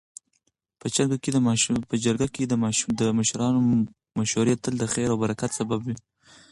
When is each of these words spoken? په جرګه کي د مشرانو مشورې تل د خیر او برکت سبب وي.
په 0.79 0.85
جرګه 2.05 2.27
کي 2.33 2.43
د 2.99 3.03
مشرانو 3.17 3.59
مشورې 4.19 4.55
تل 4.63 4.73
د 4.79 4.83
خیر 4.93 5.07
او 5.11 5.17
برکت 5.23 5.51
سبب 5.59 5.79
وي. 5.83 5.95